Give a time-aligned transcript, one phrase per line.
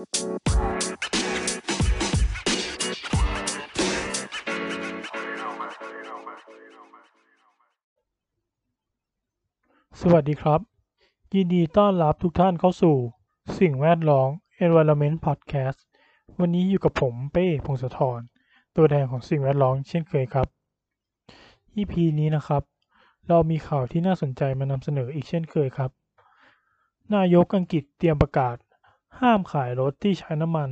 [0.00, 0.06] สวั
[10.20, 10.60] สดีครับ
[11.34, 12.96] ยินดีต้อนรับทุกท่านเข้าสู่
[13.60, 14.30] สิ่งแวดล้อม
[14.64, 15.78] Environment Podcast
[16.40, 18.20] วันนี้อยู่กับผมเป้พงศธร
[18.76, 20.48] ตัวแทนของสิ่งแวดล้อมเช่นเคยครับ
[21.76, 22.62] EP นี้นะครับ
[23.28, 25.90] เรามีข่าวที่น่าสนใจมานำเสนออีกเช่นเคยครับ
[27.14, 28.56] นายกอังกฤษเตรียมประกาศ
[29.18, 30.70] ห้ามขายรถที่ใช้น้ำมัน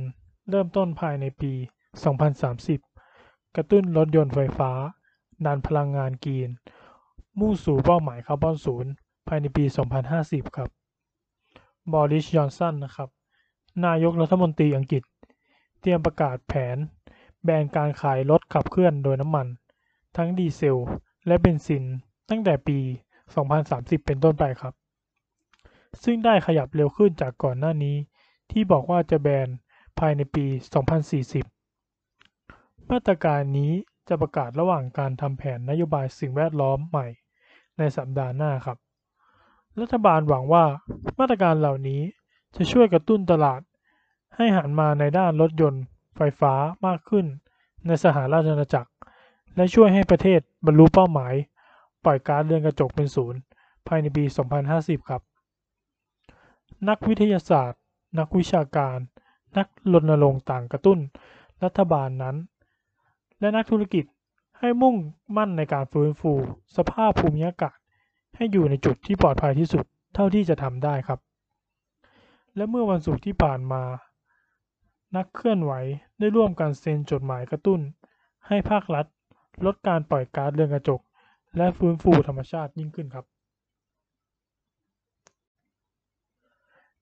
[0.49, 1.53] เริ่มต้นภายในปี
[2.33, 4.71] 2030 กระตุ้นรถยนต์ไฟฟ้า
[5.45, 6.49] ดันพลังงาน green
[7.39, 8.91] มุ่งสู่เป้าหมายคาร์บอนศูนย์
[9.27, 9.63] ภายในปี
[10.09, 10.69] 2050 ครับ
[11.91, 13.09] บอริสจอห์นสัน นะครับ
[13.85, 15.03] นายกรัฐมนตรีอังกฤษ
[15.81, 16.77] เตรียมประกาศแผน
[17.43, 19.47] แบนการขายรถขับเคลื่อนโดยน้ำมัน
[20.17, 20.77] ทั้งดีเซล
[21.27, 21.83] และเบนซิน
[22.29, 22.79] ตั้งแต่ปี
[23.43, 24.73] 2030 เป็นต้นไปครับ
[26.03, 27.95] ซึ่งได้ขยับเร็วขึ้นจากก่อนหน้านี้
[28.51, 29.47] ที่บอกว่าจะแบน
[29.99, 30.45] ภายในปี
[31.67, 33.71] 2040 มาตรการนี้
[34.07, 37.07] จะประกาศระหว่างการทำแผนนโยบายสิ่งแวดล้อมใหม่
[37.77, 38.77] ในสัปดาห์หน้าครับ
[39.81, 40.65] รัฐบาลหวังว่า
[41.19, 42.01] มาตรการเหล่านี้
[42.55, 43.61] จะช่วยกระตุ้นตลาด
[44.35, 45.83] ให้หันมาในด้านรถยนต์
[46.15, 46.53] ไฟฟ้า
[46.85, 47.25] มากขึ้น
[47.85, 48.91] ในสหราชอาณาจักร
[49.55, 51.33] และช่วยให้ประเทศบรรลุเป้าหมาย
[52.05, 53.39] ปล่อยก๊าซเรือนกระจกเป็นศูนย์
[53.87, 54.23] ภายในปี
[54.67, 55.21] 2050 ครับ
[56.87, 57.78] นักวิทยาศาสตร์
[58.17, 58.97] นักวิชาการ
[59.57, 60.99] นักรณรงค์ต่างกระตุ้น
[61.63, 62.35] รัฐบาลนั้น
[63.39, 64.05] และนักธุรกิจ
[64.59, 64.95] ให้มุ่ง
[65.37, 66.33] มั่นในการฟื้นฟู
[66.75, 67.77] สภาพภูมิอากาศ
[68.35, 71.19] ให้อยู่ในจุดที่ปลอดภัยที่สุดเท่าที่จะทำได้ครับ
[72.55, 73.83] และเมื่อวันศุกร์ที่ผ่านมา
[75.15, 75.71] นักเคลื่อนไหว
[76.19, 77.79] ได้ร่วมกันเซ็นจดหมายกระตุ้น
[78.47, 79.05] ให้ภาครัฐ
[79.65, 81.01] ลดการปล่อยก๊าซเรือนกระจก
[81.57, 83.25] และฟื้นฟูธรรมชาติยิ่งขึ้นครับ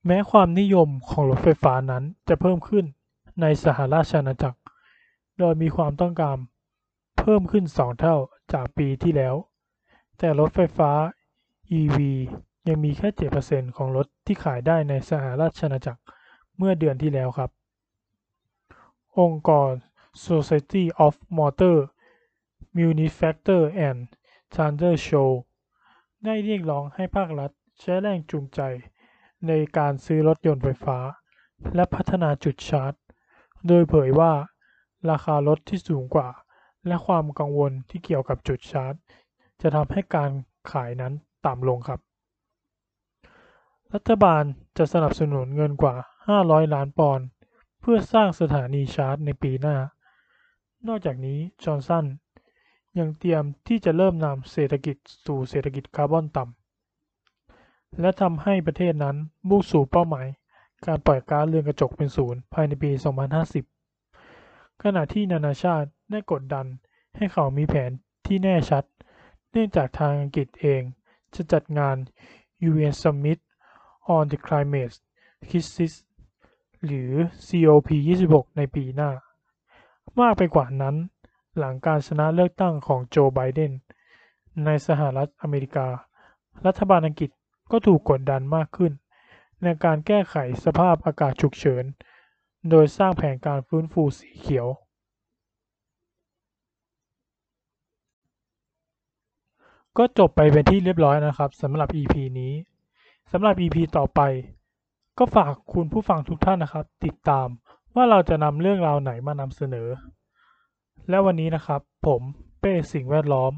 [0.07, 2.85] แม้ความนิยมของรถไฟฟ้านั้นจะเพิ่มขึ้น
[3.41, 4.59] ในสหราชอาณาจักร
[5.39, 6.37] โดยมีความต้องการ
[7.19, 8.15] เพิ่มขึ้น 2 เท่า
[8.53, 9.35] จากปีที่แล้ว
[10.17, 10.91] แต่รถไฟฟ้า
[11.79, 11.97] EV
[12.67, 13.09] ยังมีแค่
[13.43, 16.01] 7%ของรถที่ขายได้ในสหราชอาณาจักร
[16.57, 17.51] เมื่อเดือนที่แล้วครับ
[19.19, 19.71] องค์กร
[20.25, 21.77] Society of Motor
[22.77, 23.99] Manufacturers and
[24.53, 25.29] Traders Show
[26.25, 28.61] ได้เรียกร้องให้ภาครัฐใช้แรงจูงใจ
[29.47, 30.97] ในการซื้อรถยนต์ไฟฟ้า
[31.75, 32.93] และพัฒนาจุดชาร์จ
[33.67, 34.33] โดยเผยว่า
[35.09, 36.29] ราคารถที่สูงกว่า
[36.87, 38.93] และความกังวลที่เกี่ยวกับจุดชาร์จ
[39.61, 40.31] จะทำให้การ
[40.71, 41.13] ขายนั้น
[41.45, 41.99] ต่ำลงครับ
[43.93, 44.43] รัฐบาล
[44.77, 45.95] จะสนับสนุนเงินกว่า
[46.33, 47.25] 500 ล้านปอนด์
[47.81, 49.77] เพื่อสร้างสถานีชาร์จในปีหน้า
[50.87, 52.05] นอกจากนี้จอห์นสัน
[52.99, 56.66] ยังเตรียมที่จะเริ่มนำเศรษฐกิจสู่เศรษฐกิจคาร์บอนต่ำ
[57.99, 59.15] และทำให้ประเทศนั้น
[59.49, 60.27] มุ่งสู่เป้าหมาย
[60.85, 62.91] การปล่อยก๊าซเรือนกระจกเป็นศูนย์ภายในปี
[64.05, 66.65] 2050 ขณะที่นานาชาติได้กดดัน
[67.15, 67.91] ให้เขามีแผน
[68.25, 68.83] ที่แน่ชัด
[69.51, 70.81] เนื่องจากทางอังกฤษเอง
[71.35, 71.97] จะจัดงาน
[72.69, 73.39] UN Summit
[74.15, 74.95] on the Climate
[75.49, 75.93] Crisis
[76.85, 77.11] หรือ
[77.47, 79.11] COP26 ในปีหน้า
[80.19, 80.95] มากไปกว่านั้น
[81.57, 83.71] หลังการชนะเลือกตั้งของโจไบเดน
[84.65, 85.87] ในสหรัฐอเมริกา
[86.65, 87.31] รัฐบาลอังกฤษ
[87.71, 88.91] ก็ถูกกดดันมากขึ้น
[89.63, 90.35] ในการแก้ไข
[90.65, 91.83] สภาพอากาศฉุกเฉิน
[92.69, 94.67] โดยสร้างแผนการฟื้นฟูสีเขียว
[99.97, 102.53] ก็จบไปเป็นที่เรียบร้อยนะครับสำหรับ EP นี้
[103.31, 104.21] สำหรับ EP ต่อไป
[105.17, 107.47] ก็ฝากคุณผู้ฟังทุกท่านนะครับ ติดตาม
[107.95, 109.89] ว่าเราจะนำเรื่องราวไหนมานำเสนอ
[111.09, 112.21] และวันนี้นะครับ ผม
[112.59, 113.51] เป้สิ่งแวดล้อม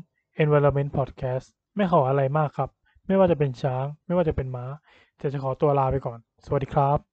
[0.44, 1.46] Environment Podcast
[1.76, 2.70] ไม่ขออะไรมากครับ
[3.09, 4.66] ไม่ว่าจะเป็นช้าง ไม่ว่าจะเป็นม้า
[5.18, 7.09] แต่จะขอตัวลาไปก่อน สวัสดีครับ